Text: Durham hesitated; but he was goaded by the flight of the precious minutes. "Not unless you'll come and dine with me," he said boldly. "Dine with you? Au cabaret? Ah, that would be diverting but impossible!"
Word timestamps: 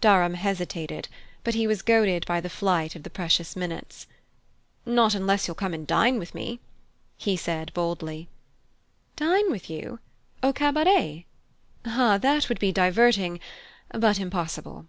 Durham 0.00 0.34
hesitated; 0.34 1.06
but 1.44 1.54
he 1.54 1.68
was 1.68 1.80
goaded 1.82 2.26
by 2.26 2.40
the 2.40 2.50
flight 2.50 2.96
of 2.96 3.04
the 3.04 3.08
precious 3.08 3.54
minutes. 3.54 4.08
"Not 4.84 5.14
unless 5.14 5.46
you'll 5.46 5.54
come 5.54 5.72
and 5.74 5.86
dine 5.86 6.18
with 6.18 6.34
me," 6.34 6.58
he 7.16 7.36
said 7.36 7.72
boldly. 7.72 8.28
"Dine 9.14 9.48
with 9.48 9.70
you? 9.70 10.00
Au 10.42 10.52
cabaret? 10.52 11.24
Ah, 11.84 12.18
that 12.18 12.48
would 12.48 12.58
be 12.58 12.72
diverting 12.72 13.38
but 13.96 14.18
impossible!" 14.18 14.86